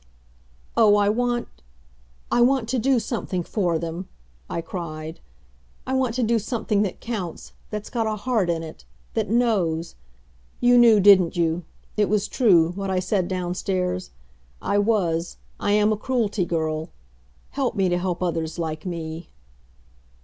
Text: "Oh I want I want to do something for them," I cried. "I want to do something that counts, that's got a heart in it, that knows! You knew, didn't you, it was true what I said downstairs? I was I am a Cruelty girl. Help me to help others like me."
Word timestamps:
"Oh 0.75 0.95
I 0.95 1.09
want 1.09 1.47
I 2.31 2.41
want 2.41 2.67
to 2.69 2.79
do 2.79 2.97
something 2.99 3.43
for 3.43 3.77
them," 3.77 4.07
I 4.49 4.59
cried. 4.59 5.19
"I 5.85 5.93
want 5.93 6.15
to 6.15 6.23
do 6.23 6.39
something 6.39 6.81
that 6.81 6.99
counts, 6.99 7.53
that's 7.69 7.91
got 7.91 8.07
a 8.07 8.15
heart 8.15 8.49
in 8.49 8.63
it, 8.63 8.83
that 9.13 9.29
knows! 9.29 9.93
You 10.59 10.79
knew, 10.79 10.99
didn't 10.99 11.37
you, 11.37 11.65
it 11.97 12.09
was 12.09 12.27
true 12.27 12.71
what 12.71 12.89
I 12.89 12.97
said 12.97 13.27
downstairs? 13.27 14.09
I 14.59 14.79
was 14.79 15.37
I 15.59 15.73
am 15.73 15.93
a 15.93 15.97
Cruelty 15.97 16.45
girl. 16.45 16.89
Help 17.51 17.75
me 17.75 17.87
to 17.87 17.99
help 17.99 18.23
others 18.23 18.57
like 18.57 18.87
me." 18.87 19.29